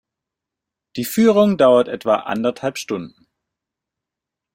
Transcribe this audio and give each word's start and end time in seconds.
Die 0.95 1.05
Führung 1.05 1.59
dauert 1.59 1.87
etwa 1.87 2.15
anderthalb 2.21 2.79
Stunden. 2.79 3.27